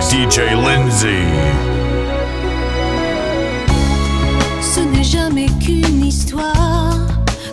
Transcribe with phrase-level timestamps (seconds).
[0.00, 1.24] DJ Lindsay.
[4.62, 6.96] Ce n'est jamais qu'une histoire,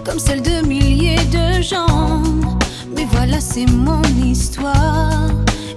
[0.03, 2.21] comme celle de milliers de gens.
[2.95, 5.29] Mais voilà, c'est mon histoire,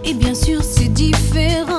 [0.05, 1.78] et bien sûr, c'est différent.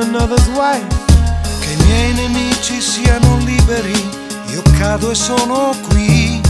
[0.00, 0.86] another's wife
[1.60, 4.08] Che i miei nemici siano liberi
[4.48, 6.40] Io cado e sono qui.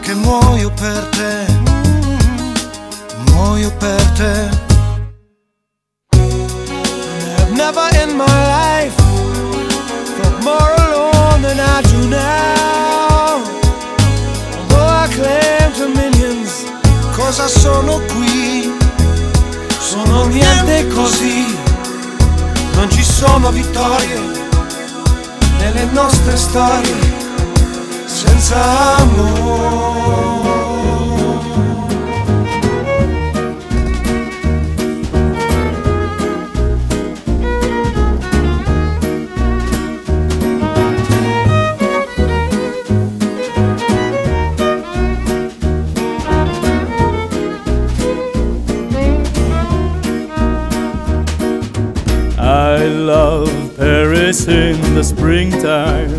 [0.00, 4.68] Che muoio per te mm, Muoio per te.
[7.52, 8.96] Never in my life
[10.16, 13.42] Felt more alone than I do now.
[14.58, 16.64] Although I claim dominions
[17.12, 18.72] Cosa sono qui.
[19.78, 21.69] Sono niente così.
[22.80, 24.18] Non ci sono vittorie
[25.58, 26.96] nelle nostre storie
[28.06, 30.39] senza amore.
[54.90, 56.10] In the springtime.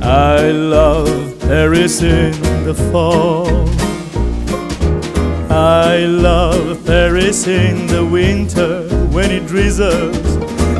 [0.00, 2.30] I love Paris in
[2.64, 3.48] the fall.
[5.50, 10.36] I love Paris in the winter when it drizzles.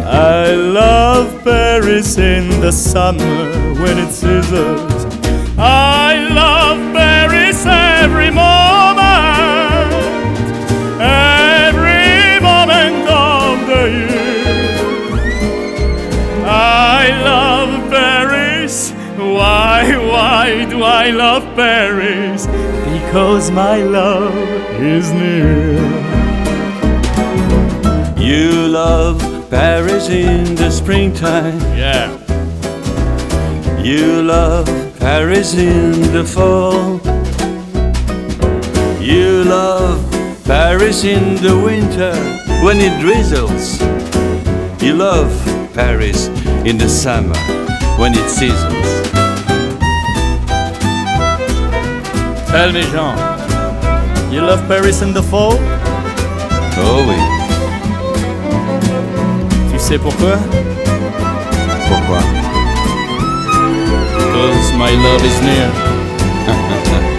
[0.06, 3.50] I love Paris in the summer
[3.82, 5.11] when it sizzles.
[21.02, 22.46] I love Paris?
[22.46, 24.36] Because my love
[24.80, 25.74] is near.
[28.16, 29.18] You love
[29.50, 31.58] Paris in the springtime.
[31.76, 32.06] Yeah.
[33.82, 34.68] You love
[35.00, 37.00] Paris in the fall.
[39.02, 39.98] You love
[40.44, 42.14] Paris in the winter
[42.64, 43.82] when it drizzles.
[44.80, 45.32] You love
[45.74, 46.28] Paris
[46.64, 47.40] in the summer
[47.98, 49.01] when it sizzles.
[52.52, 53.16] Tell me, Jean,
[54.30, 55.56] you love Paris in the fall?
[56.76, 57.16] Oh oui.
[59.70, 60.36] Tu sais pourquoi?
[61.88, 62.20] Pourquoi?
[64.18, 67.08] Because my love is near.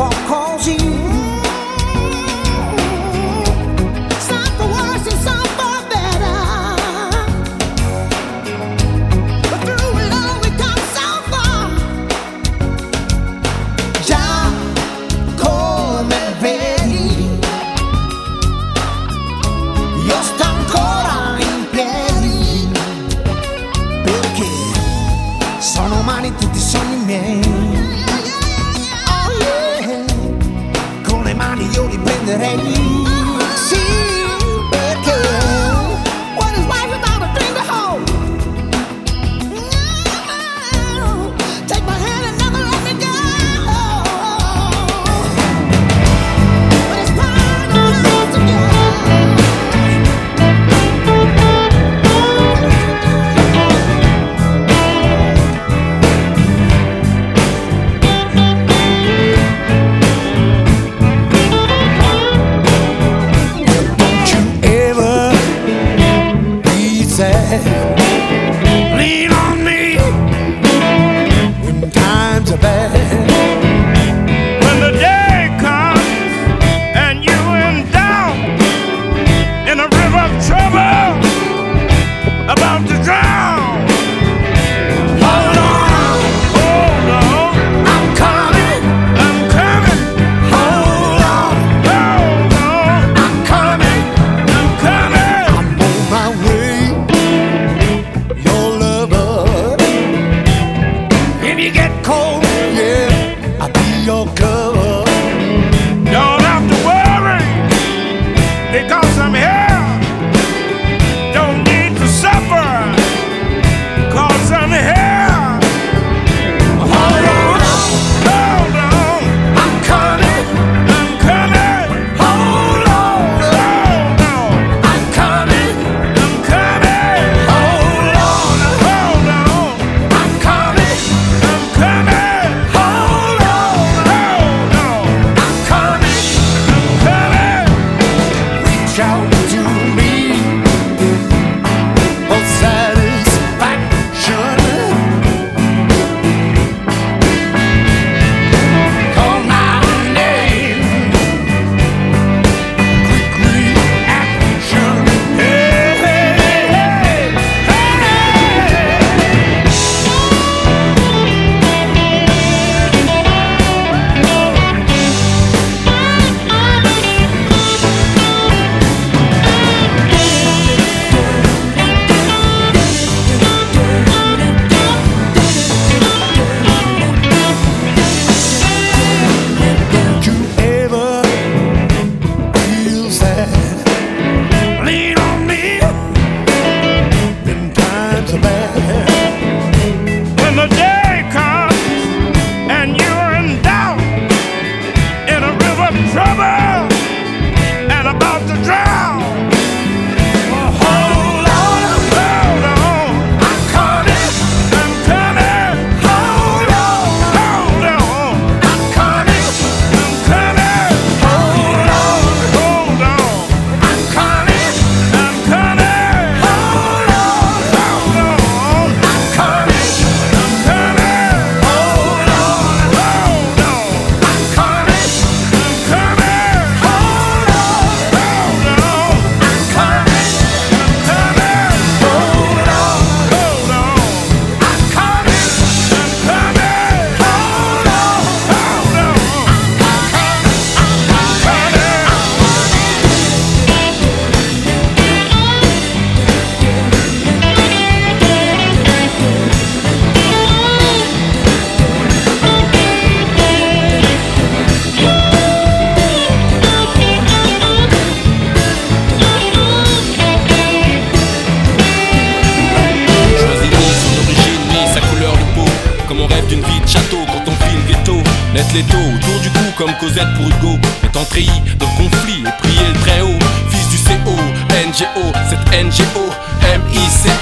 [0.00, 0.39] punk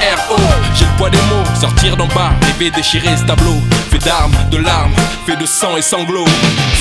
[0.00, 0.36] M-I-C-R-O
[0.74, 3.56] J'ai le poids des mots, sortir d'en bas, rêver déchirer ce tableau
[3.90, 4.92] Fait d'armes, de larmes,
[5.26, 6.24] fait de sang et sanglots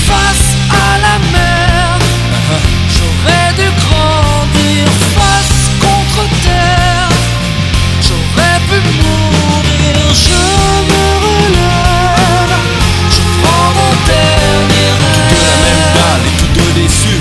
[0.06, 1.98] Face à la mer,
[2.94, 7.08] j'aurais dû grandir face contre terre.
[8.02, 10.38] J'aurais pu mourir, je
[10.88, 12.56] me relève.
[13.10, 14.90] Je prends mon dernier
[15.30, 15.94] De la même rêve.
[15.94, 17.18] balle et tous deux déçus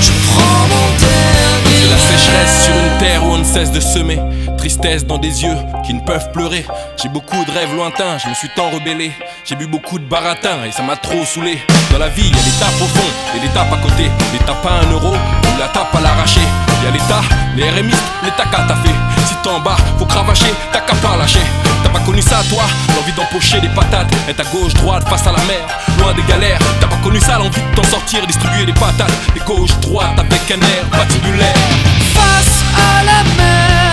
[0.00, 2.98] Je prends mon dernier C'est la sécheresse sur une rêve.
[2.98, 4.20] terre où on ne cesse de semer
[4.60, 6.66] Tristesse dans des yeux qui ne peuvent pleurer.
[7.02, 9.10] J'ai beaucoup de rêves lointains, je me suis tant rebellé.
[9.46, 11.58] J'ai bu beaucoup de baratin et ça m'a trop saoulé.
[11.90, 14.10] Dans la vie, y a l'étape au fond et l'étape à côté.
[14.34, 16.42] L'étape à un euro ou la tape à l'arraché.
[16.84, 17.22] Y a l'état,
[17.56, 21.16] les RMistes, l'état qu'à t'as fait Si t'es en bas, faut cravacher, t'as qu'à pas
[21.16, 21.40] lâcher.
[21.82, 22.64] T'as pas connu ça toi,
[22.94, 24.12] l'envie d'empocher des patates.
[24.28, 25.64] Être à gauche, droite, face à la mer,
[25.98, 26.60] loin des galères.
[26.82, 30.50] T'as pas connu ça, l'envie de t'en sortir distribuer des patates, des gauche, droite avec
[30.50, 31.54] un air patibulaire.
[32.12, 33.89] Face à la mer,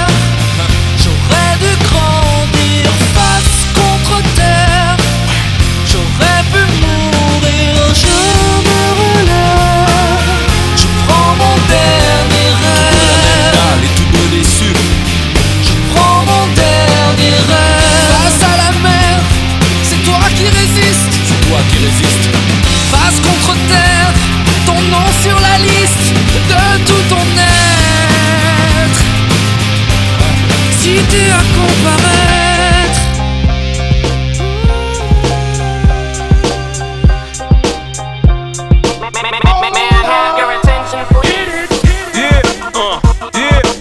[30.88, 32.17] Si tu as comparaître.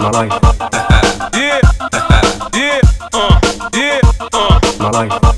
[0.07, 0.41] My life,
[1.35, 1.61] yeah,
[2.55, 2.81] yeah,
[3.13, 3.41] uh,
[3.75, 4.01] yeah,
[4.33, 5.36] uh, my life,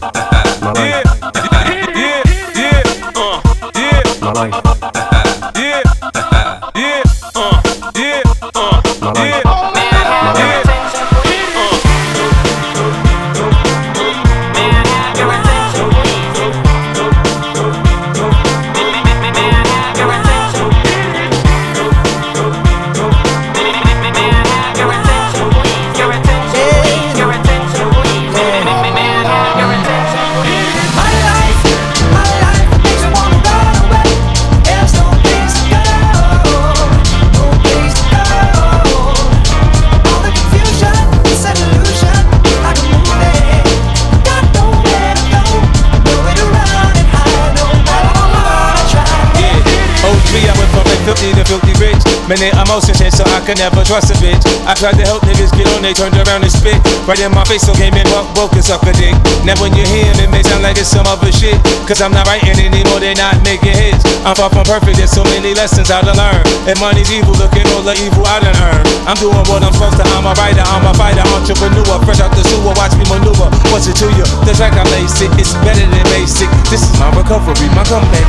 [52.29, 52.53] 50 rich.
[52.53, 54.45] Many emotions hit, so I could never trust a bitch.
[54.69, 56.77] I tried to help niggas get on, they turned around and spit.
[57.09, 59.17] Right in my face, so came in buck woke and suck a dick.
[59.45, 61.57] Now when you hear him, it may sound like it's some other shit.
[61.89, 64.05] Cause I'm not writing anymore, they not making hits.
[64.25, 66.43] I'm far from perfect, there's so many lessons I to learn.
[66.69, 68.87] If money's evil, look at all the evil I done earned.
[69.09, 71.97] I'm doing what I'm supposed to, I'm a writer, I'm a fighter, entrepreneur.
[72.05, 73.49] Fresh out the sewer, watch me maneuver.
[73.73, 74.27] What's it to you?
[74.45, 76.51] The track I lace it, it's better than basic.
[76.69, 78.27] This is my recovery, my comeback.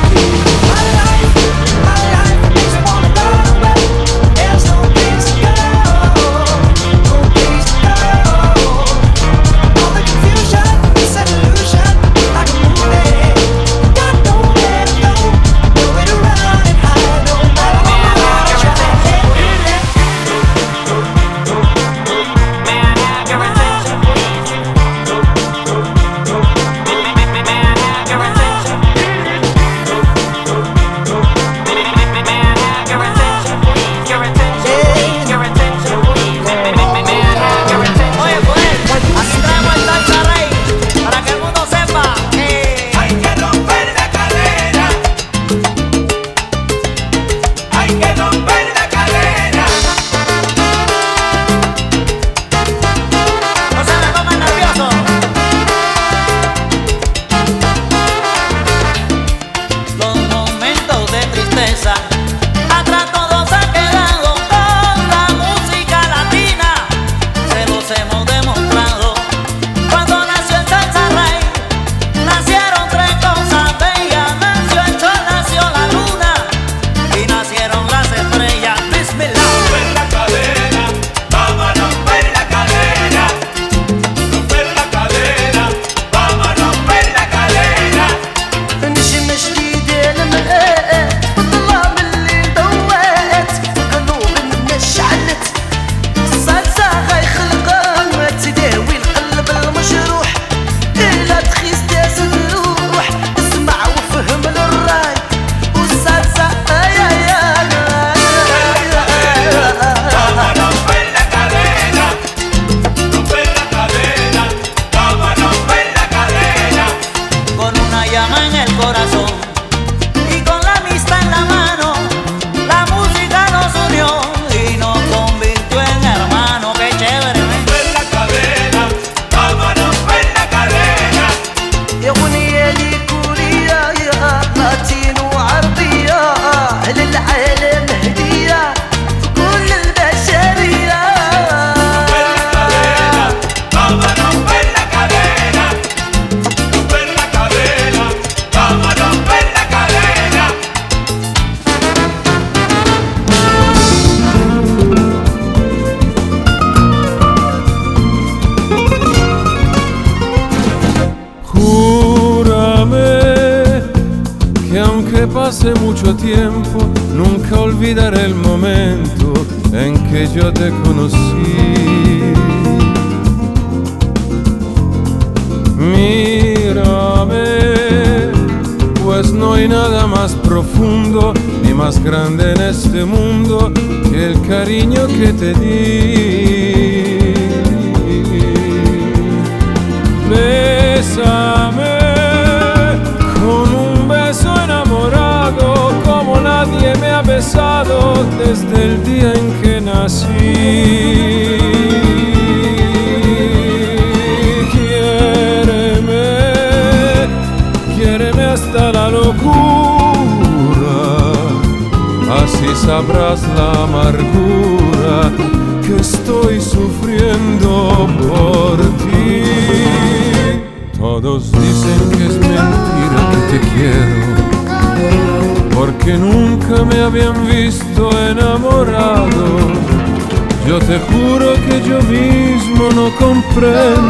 [0.63, 1.35] My life,
[1.83, 2.08] my life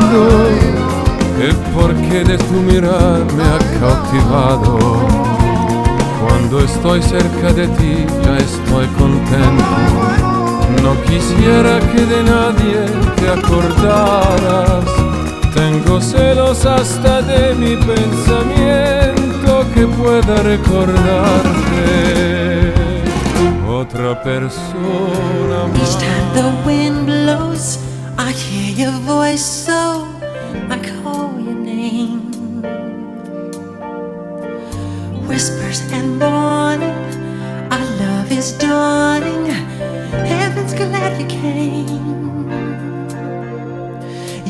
[0.10, 0.70] olvidado
[1.42, 4.78] el porqué de tu mirar me ha cautivado.
[6.22, 9.64] Cuando estoy cerca de ti ya estoy contento.
[10.84, 14.86] No quisiera que de nadie te acordaras.
[15.54, 21.84] Tengo celos hasta de mi pensamiento que pueda recordarte.
[23.68, 25.68] Otra persona.
[25.72, 25.80] Más.
[25.82, 27.80] Each time wind blows,
[28.18, 29.00] I hear your.
[35.30, 36.98] whispers and warning.
[37.72, 39.46] Our love is dawning.
[40.34, 42.50] Heaven's glad you came.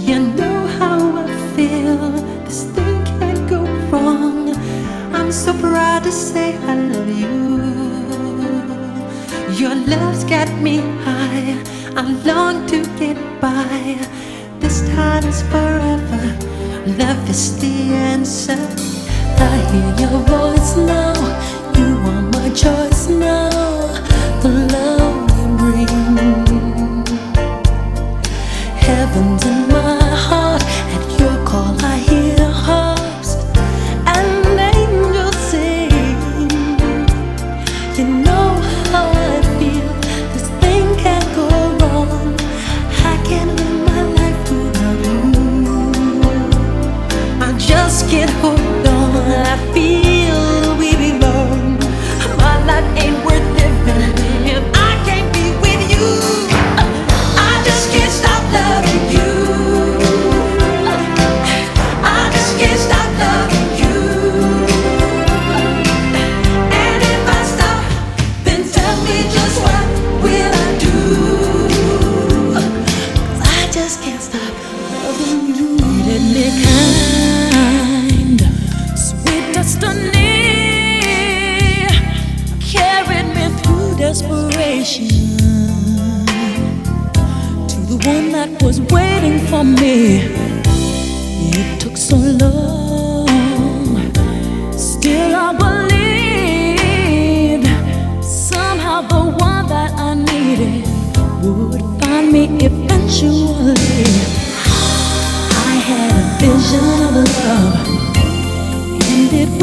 [0.08, 2.12] You know how I feel.
[2.46, 3.62] This thing can't go
[3.92, 4.56] wrong.
[5.14, 7.38] I'm so proud to say I love you.
[9.62, 11.62] Your love's got me high.
[11.98, 14.00] I long to get by.
[14.62, 16.24] This time is forever.
[17.02, 17.76] Love is the
[18.12, 18.99] answer.
[19.42, 21.14] I hear your voice now.
[21.78, 23.50] You are my choice now.
[24.42, 27.06] The love you bring,
[28.88, 29.38] heaven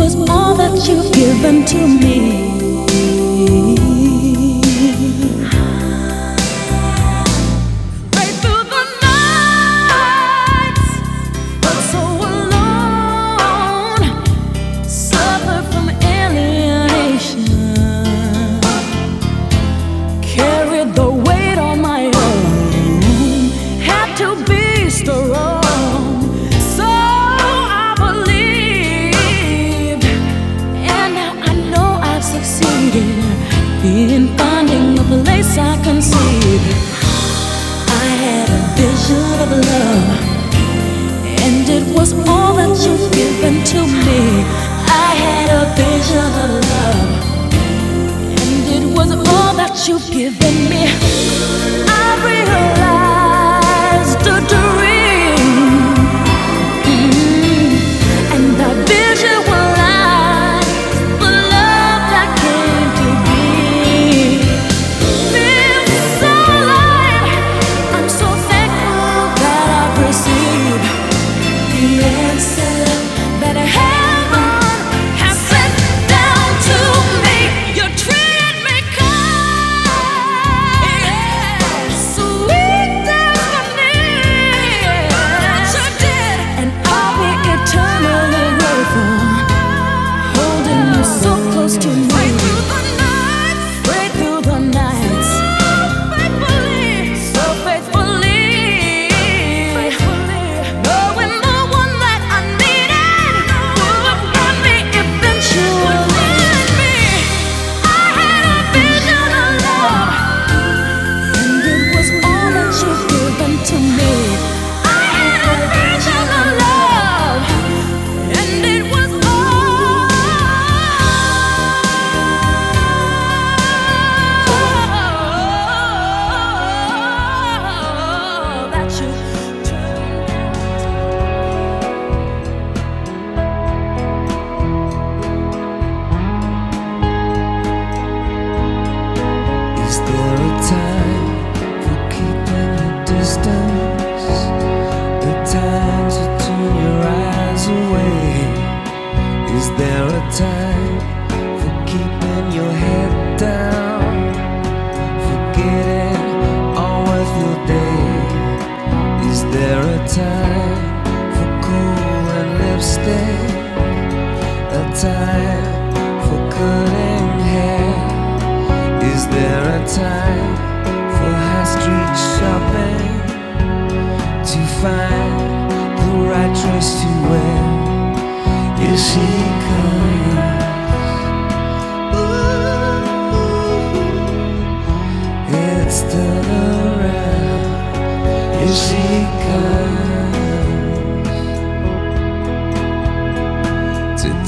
[0.06, 2.55] was all that you've given to me.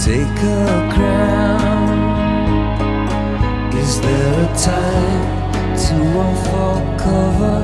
[0.09, 0.39] Take
[0.95, 1.89] crown.
[3.75, 5.53] Is there a time
[5.85, 7.61] to unfold cover?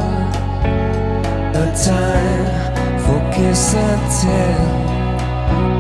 [1.55, 2.45] A time
[3.05, 4.84] for kiss and tell?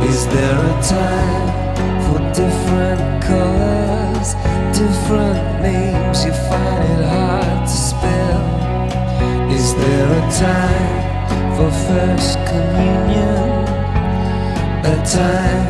[0.06, 1.48] Is there a time
[2.04, 4.34] for different colors,
[4.76, 6.24] different names?
[6.26, 8.44] You find it hard to spell.
[9.50, 13.48] Is there a time for first communion?
[14.84, 15.64] A time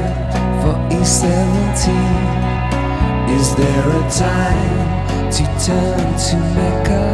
[0.61, 1.85] for E17?
[3.39, 7.07] Is there a time to turn to Mecca?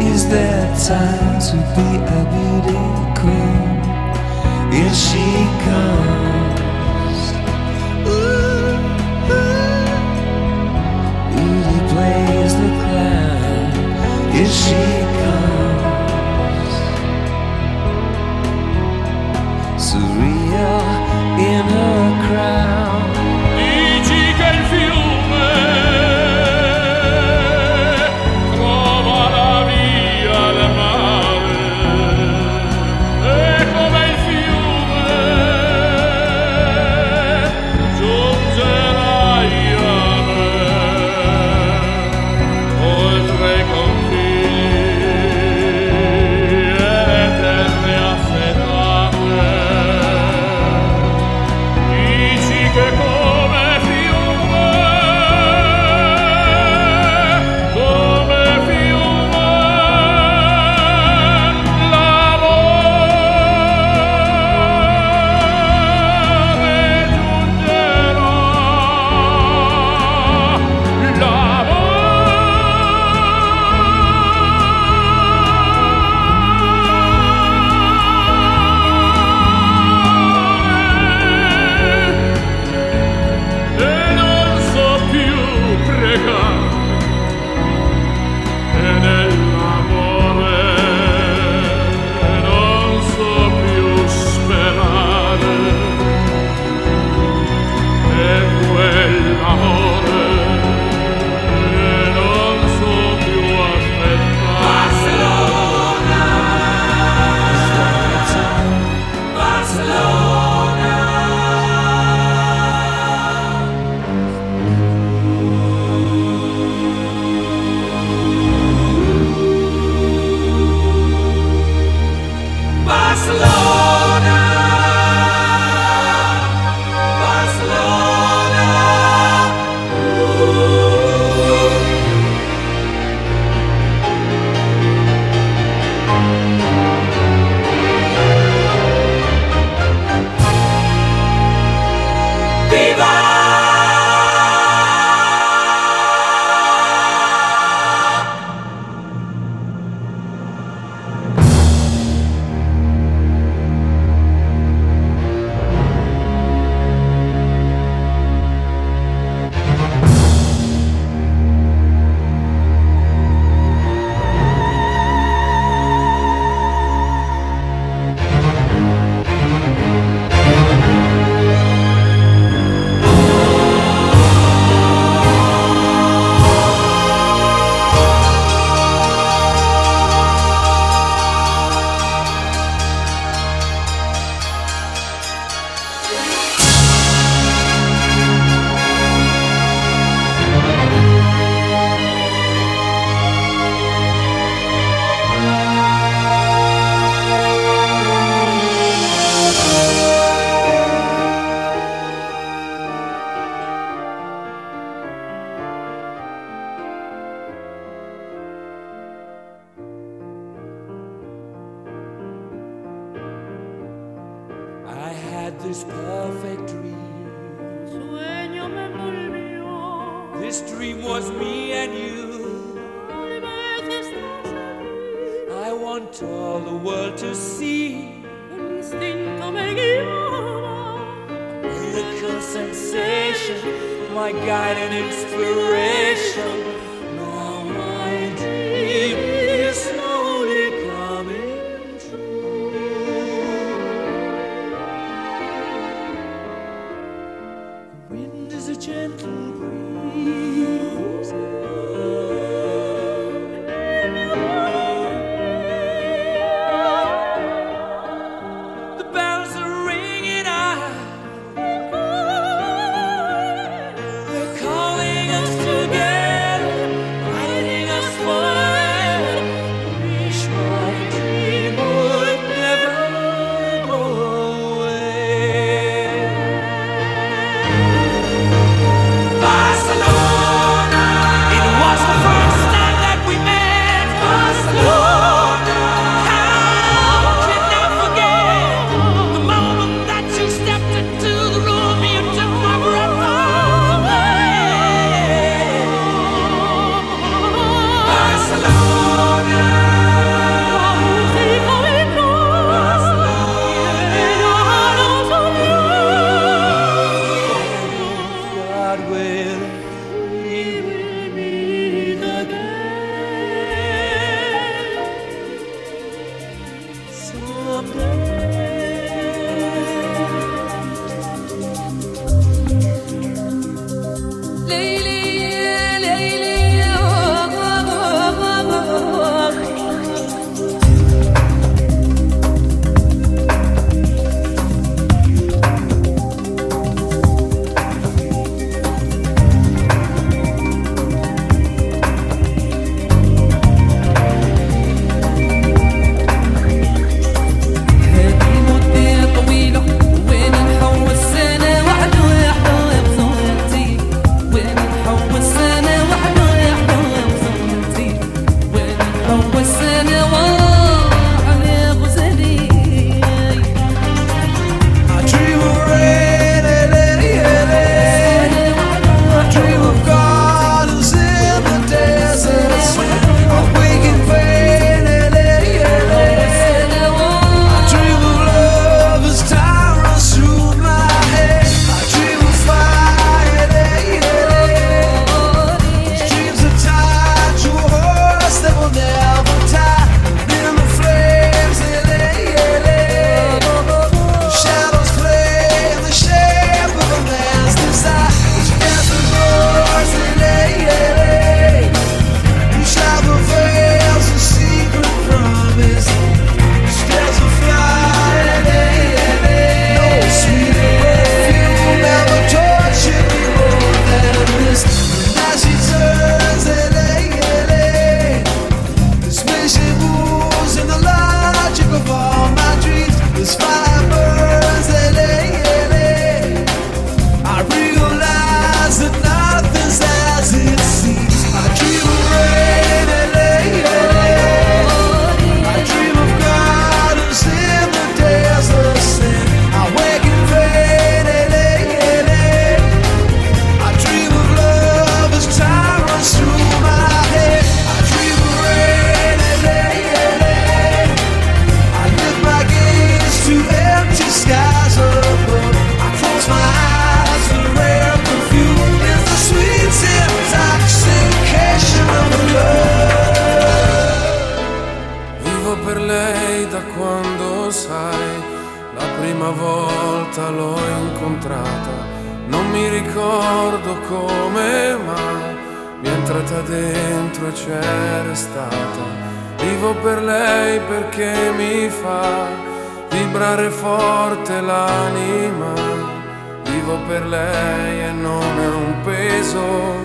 [0.00, 2.80] Is there a time to be a beauty
[3.20, 3.81] queen?
[4.72, 5.26] Here she
[5.66, 7.20] comes.
[11.92, 14.32] Plays the clown.
[14.32, 14.82] Here she
[15.20, 16.72] comes.
[19.86, 20.82] Surreal
[21.50, 22.91] in her crown.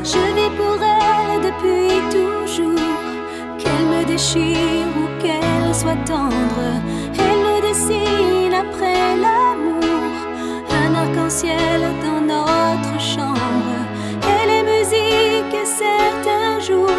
[0.04, 2.80] Je vis pour elle depuis toujours,
[3.58, 6.68] qu'elle me déchire ou qu'elle soit tendre.
[7.14, 9.84] Elle me dessine après l'amour,
[10.70, 13.78] un arc-en-ciel dans notre chambre.
[14.22, 16.90] Elle est musique et certains jours,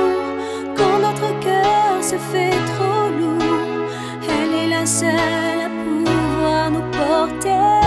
[0.76, 3.86] quand notre cœur se fait trop lourd,
[4.22, 7.77] elle est la seule à pouvoir nous porter.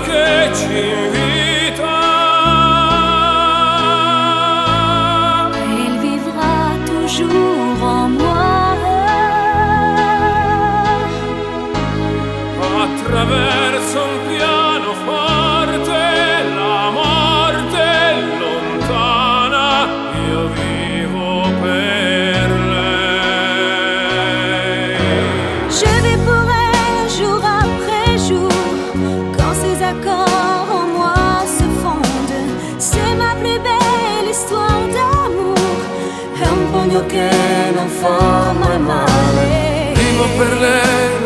[0.00, 1.03] che ci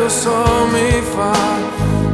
[0.09, 1.33] lo mi fa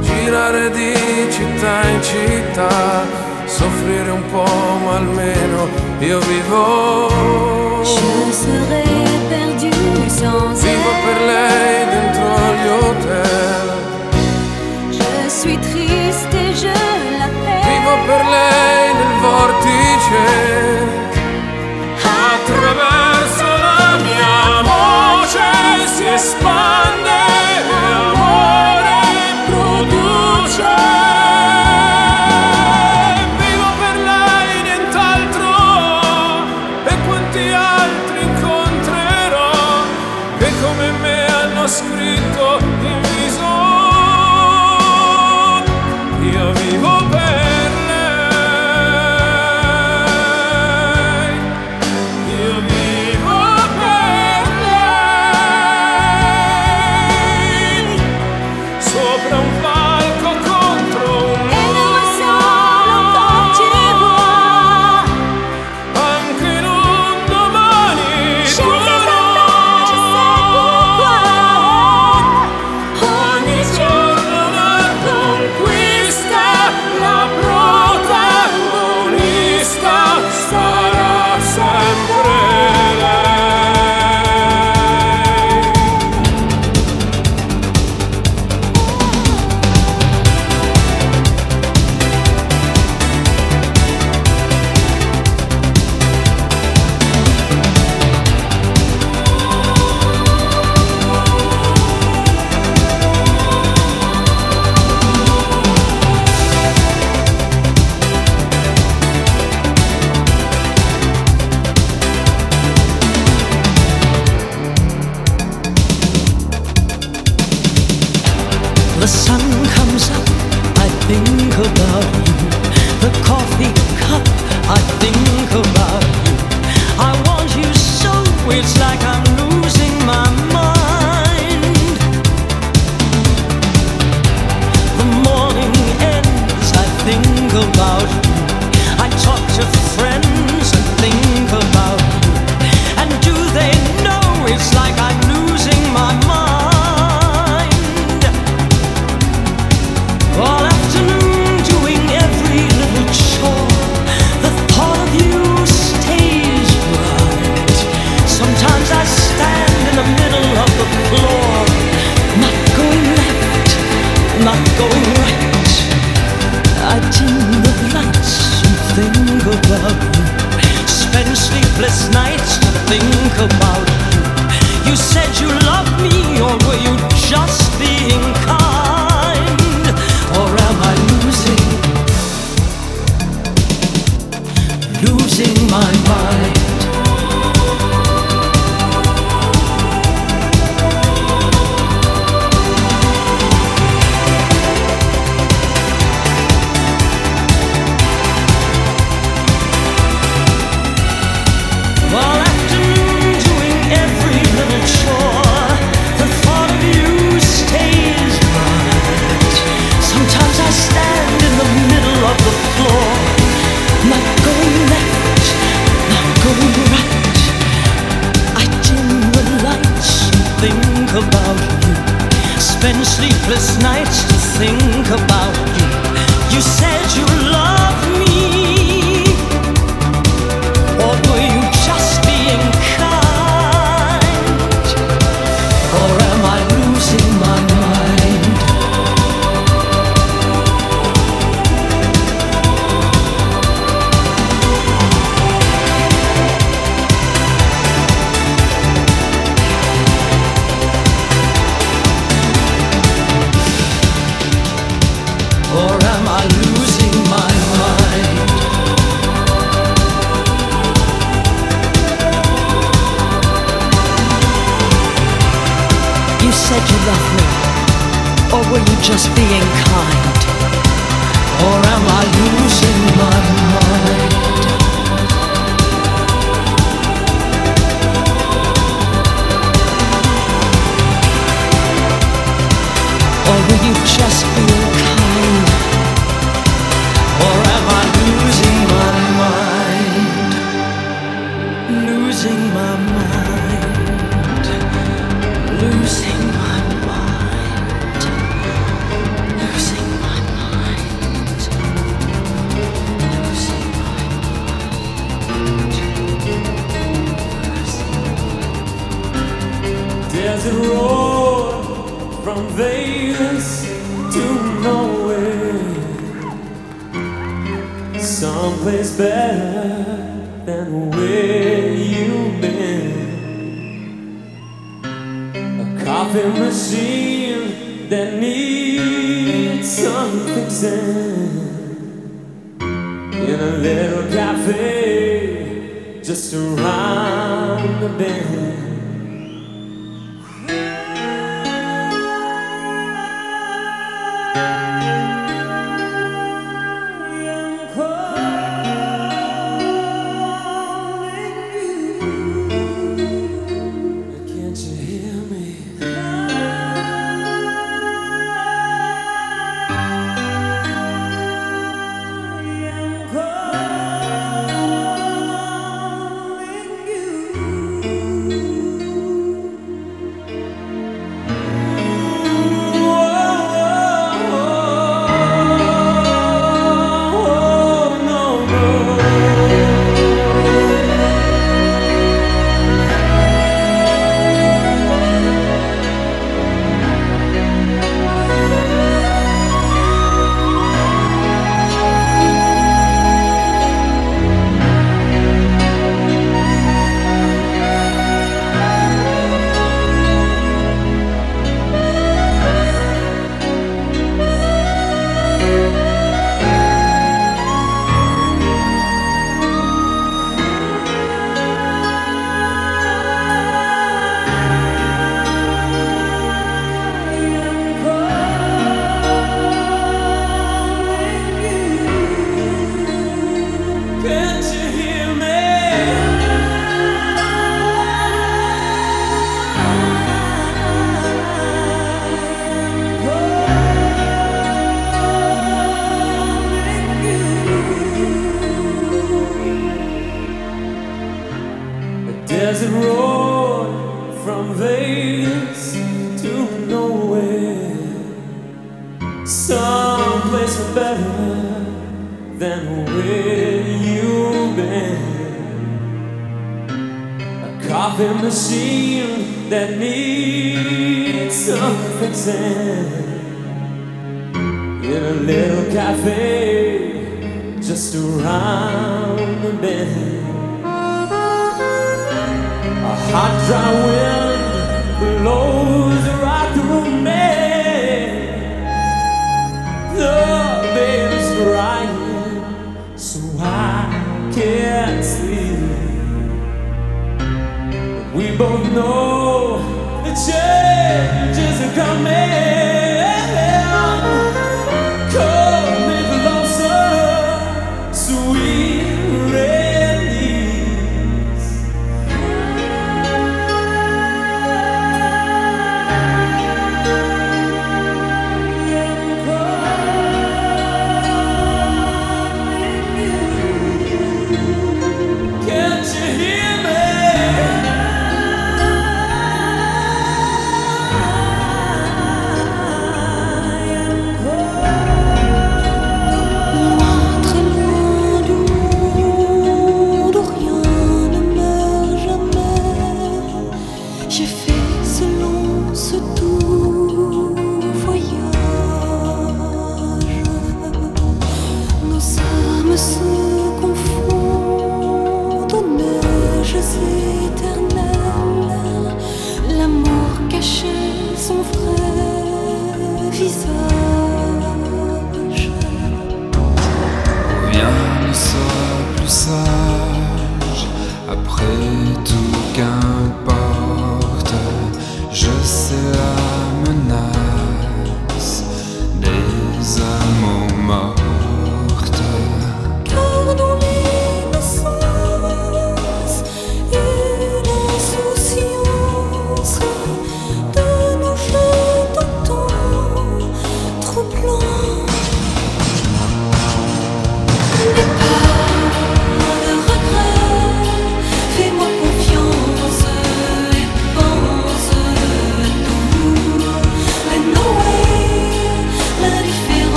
[0.00, 0.94] girare di
[1.30, 3.04] città in città,
[3.44, 4.44] soffrire un po'
[4.84, 5.68] ma almeno
[6.00, 7.08] io vivo.
[10.60, 12.26] Vivo per lei dentro
[12.58, 13.66] gli hotel.
[17.62, 20.83] Vivo per lei nel vortice.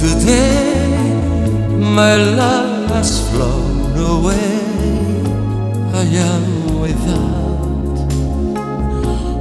[0.00, 1.12] Today,
[1.78, 4.56] my love has flown away.
[5.92, 8.08] I am without,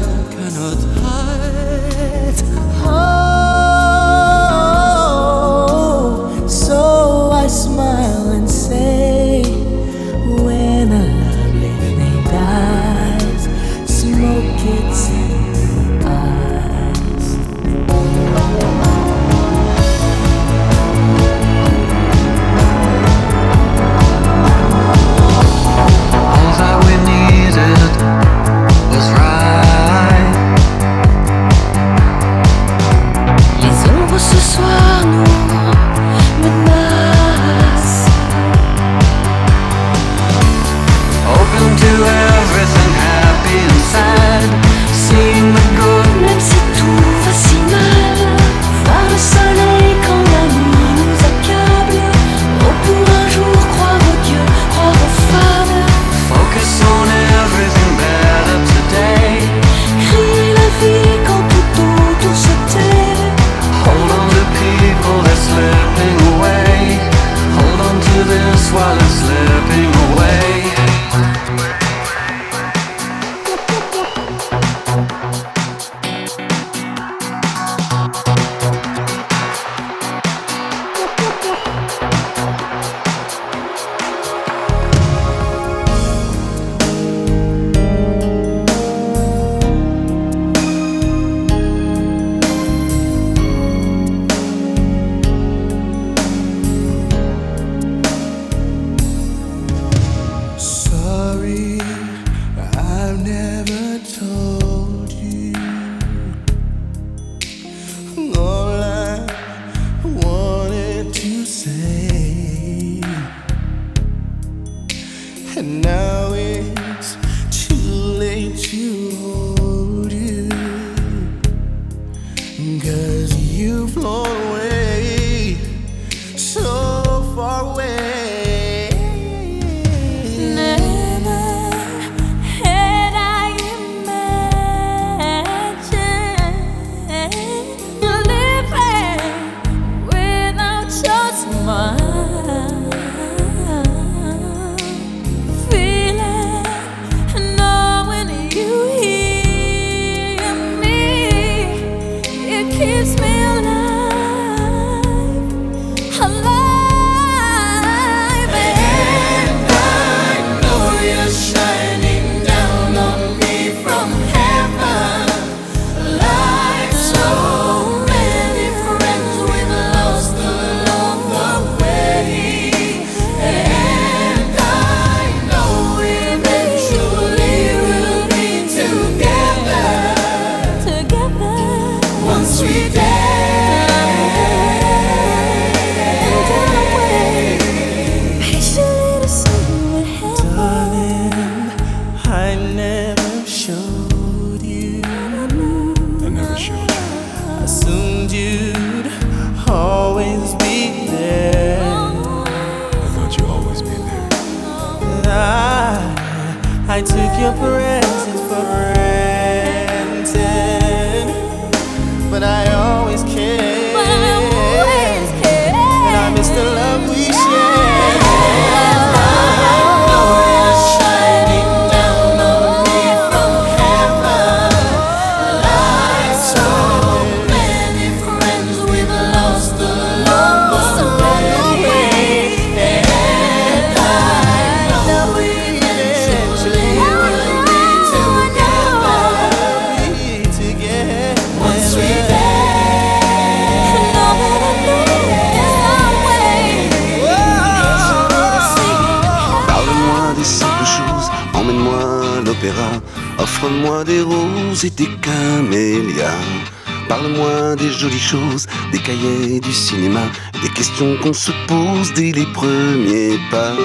[261.46, 263.76] se pousse dès les premiers pas.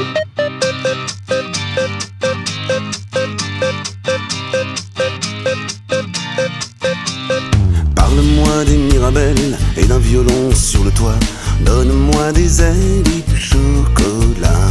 [7.95, 11.19] Parle-moi des mirabelles et d'un violon sur le toit.
[11.67, 14.71] Donne-moi des ailes et du chocolat.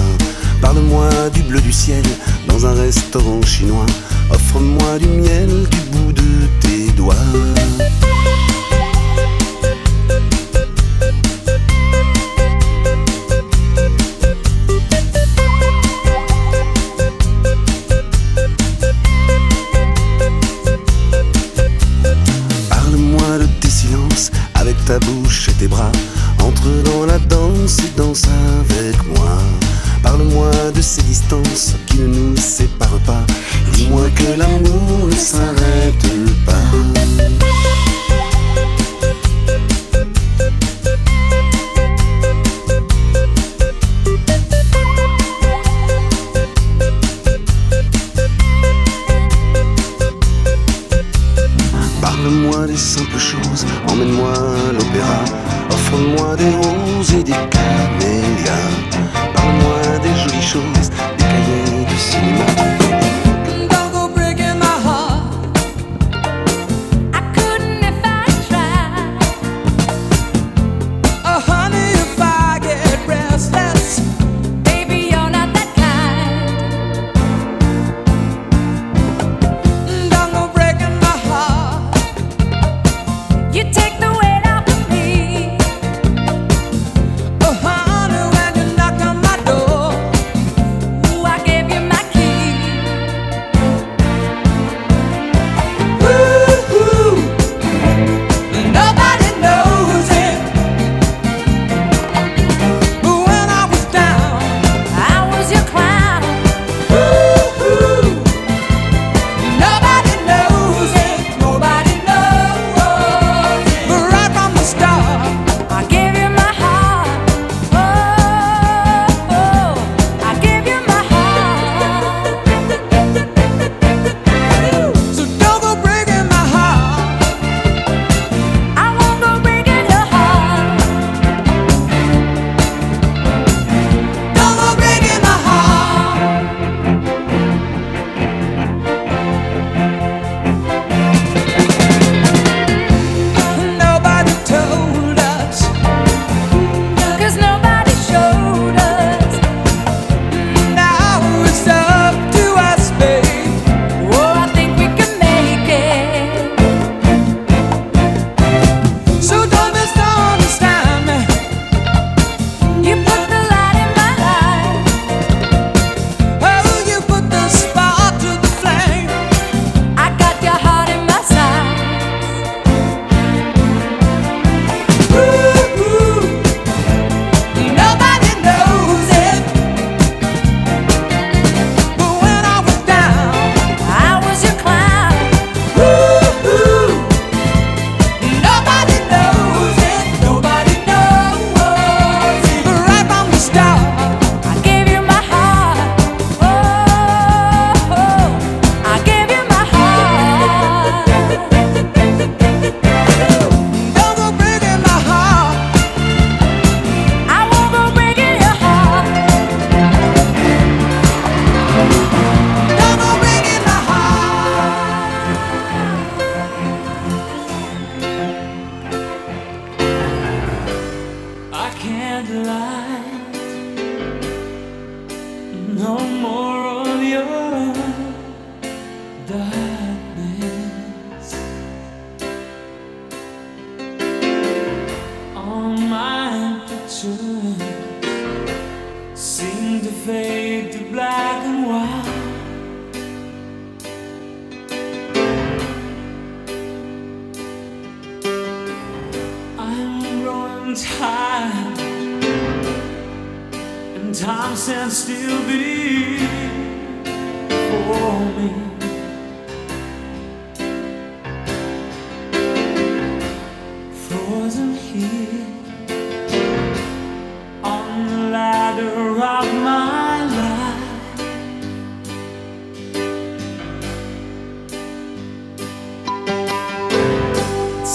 [0.60, 2.04] Parle-moi du bleu du ciel
[2.48, 3.86] dans un restaurant chinois.
[4.32, 7.16] Offre-moi du miel du bout de tes doigts.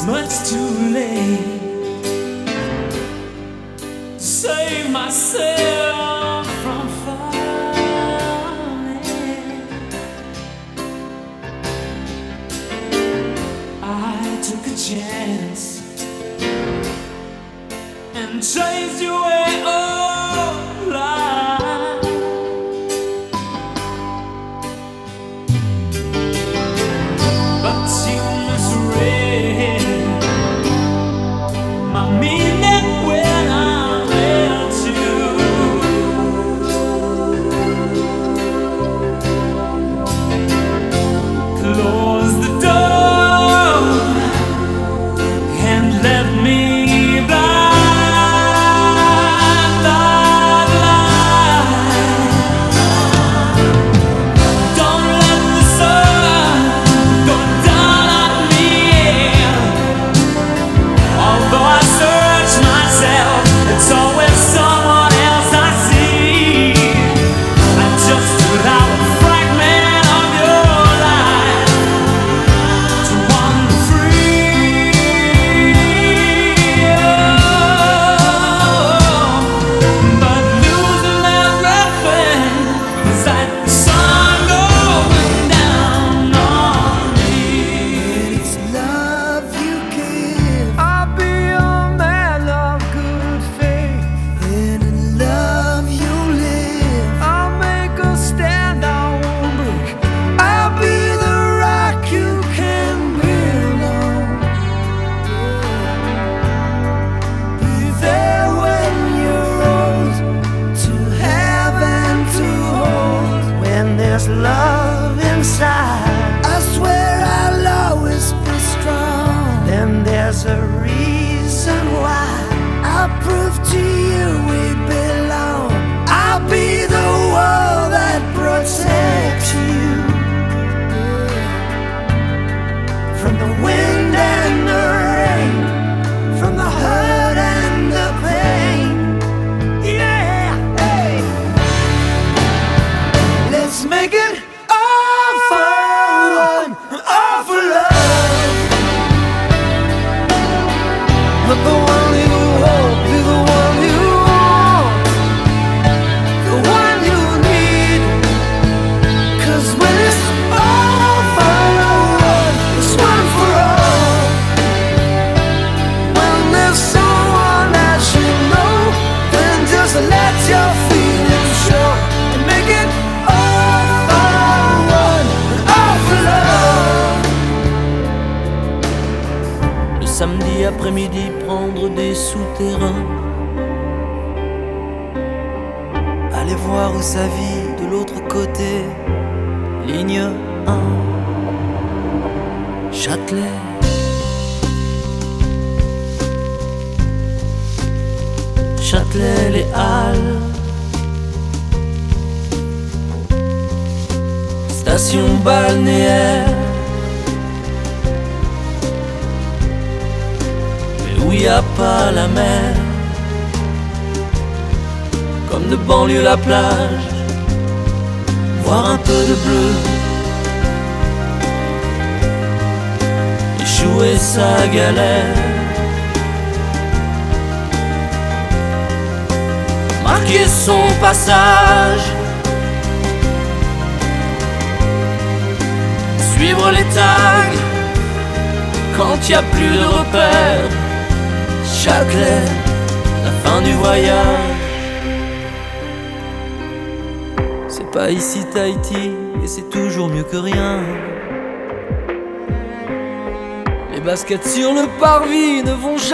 [0.06, 1.60] much too late.
[3.78, 7.44] to Save myself from falling.
[13.82, 15.80] I took a chance
[18.14, 19.13] and chased you.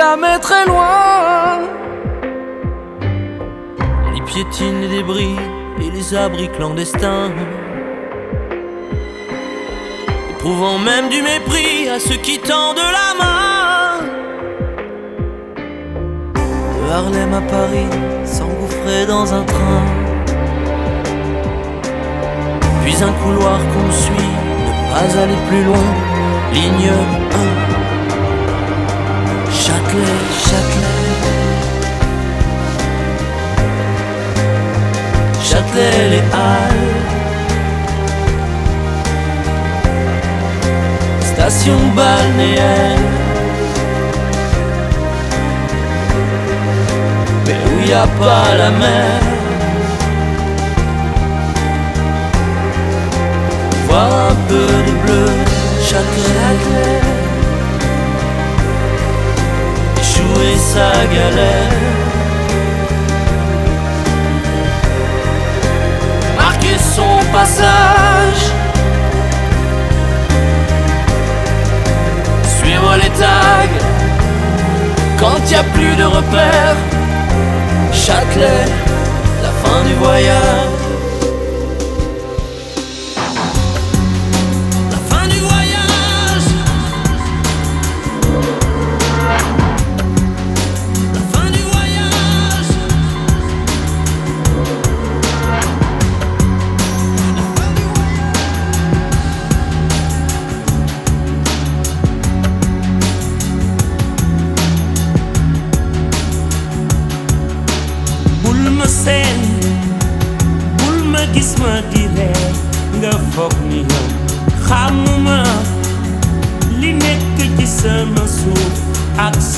[0.01, 1.59] jamais très loin.
[4.07, 4.23] On y
[4.83, 5.37] les débris
[5.83, 7.33] et les abris clandestins.
[10.31, 13.91] Éprouvant même du mépris à ceux qui tendent la main.
[16.77, 17.91] De Harlem à Paris,
[18.25, 19.85] s'engouffrer dans un train.
[22.83, 24.33] Puis un couloir qu'on suit,
[24.67, 25.89] ne pas aller plus loin.
[26.55, 26.91] Ligne
[27.77, 27.80] 1.
[29.71, 30.99] Châtelet, Châtelet.
[35.49, 36.99] Châtelet les Halles.
[41.21, 42.99] Station balnéaire.
[47.47, 49.21] Mais où y a pas la mer.
[53.87, 55.27] Voir un peu de bleu,
[55.89, 56.35] Châtelet.
[56.41, 57.20] Châtelet.
[60.53, 61.73] et sa galère.
[66.37, 68.43] Marquer son passage.
[72.59, 73.79] Suivre les tags
[75.19, 76.81] quand y a plus de repères.
[77.93, 78.65] Châtelet,
[79.43, 80.80] la fin du voyage.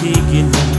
[0.03, 0.72] taking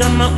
[0.00, 0.29] done my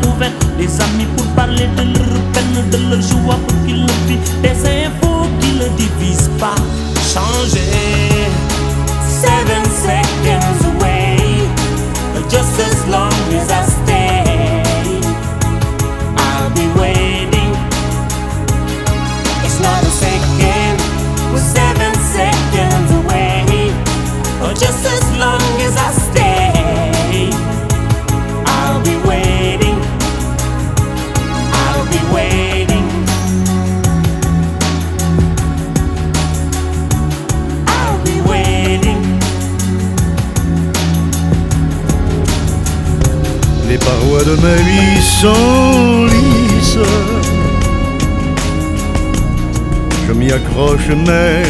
[50.92, 51.42] chemin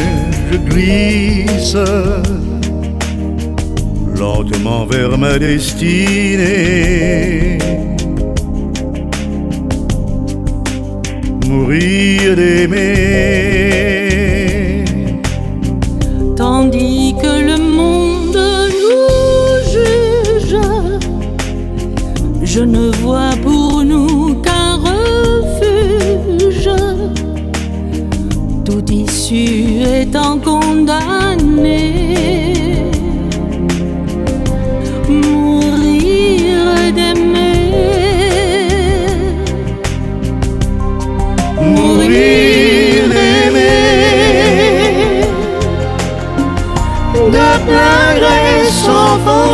[0.50, 1.76] je glisse
[4.16, 6.48] lentement vers ma destinée.
[11.48, 14.01] Mourir d'aimer.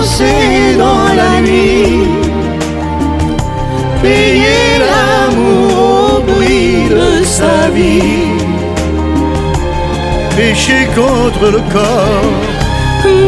[0.08, 2.08] danser dans la nuit,
[4.02, 5.72] payer l'amour
[6.16, 8.32] au bruit de sa vie,
[10.36, 12.32] pécher contre le corps,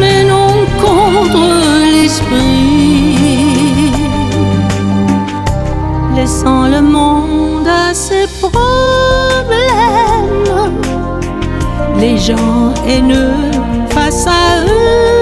[0.01, 1.45] mais non contre
[1.93, 3.17] l'esprit,
[6.17, 8.51] laissant le monde à ses problèmes,
[11.99, 13.51] les gens haineux
[13.91, 15.20] face à eux.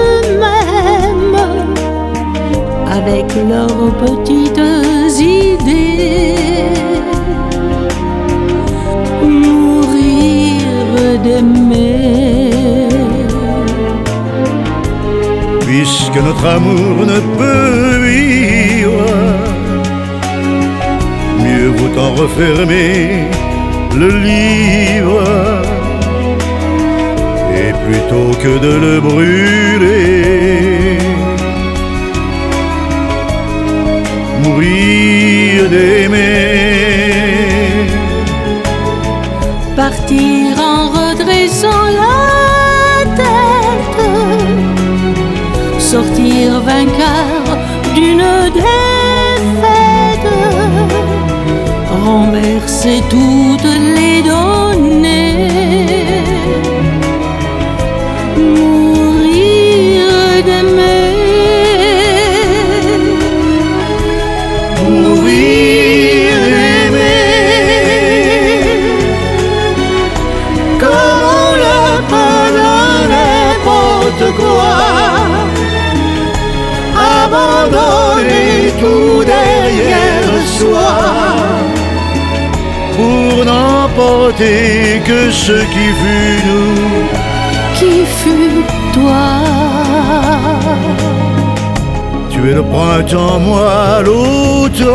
[3.09, 4.61] avec leurs petites
[5.19, 6.35] idées.
[9.23, 10.61] Mourir
[11.23, 12.89] d'aimer.
[15.65, 19.05] Puisque notre amour ne peut vivre,
[21.43, 22.89] mieux vaut en refermer
[24.01, 25.23] le livre.
[27.61, 29.68] Et plutôt que de le brûler,
[35.71, 36.19] d'aimer.
[39.75, 44.03] Partir en redressant la tête,
[45.79, 47.41] sortir vainqueur
[47.95, 50.31] d'une défaite,
[52.05, 54.48] renverser toutes les données,
[84.37, 86.75] que ce qui fut nous.
[87.75, 89.29] Qui fut toi?
[92.29, 94.89] Tu es le printemps, moi l'automne.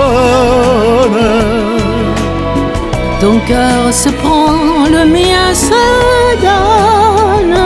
[3.20, 5.84] Ton cœur se prend, le mien se
[6.40, 7.56] donne.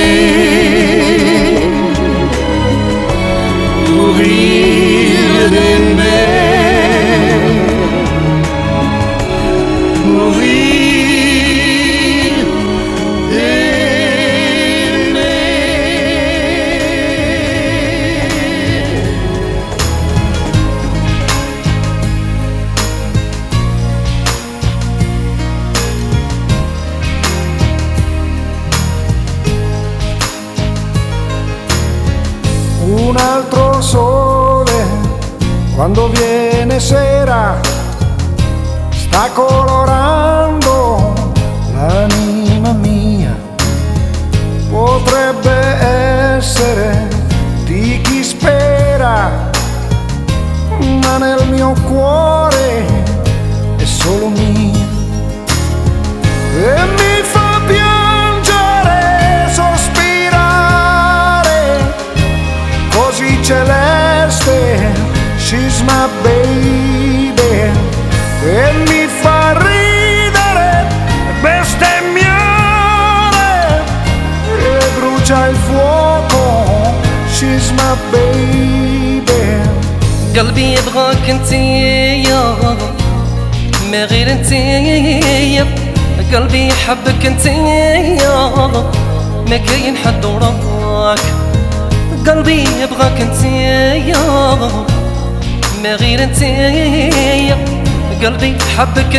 [98.74, 99.16] قلبي يحبك